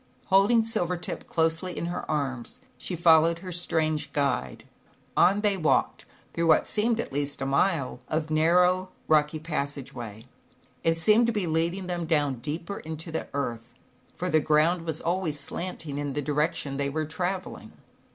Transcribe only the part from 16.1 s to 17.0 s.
the direc tion they